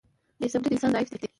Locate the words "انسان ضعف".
0.75-1.07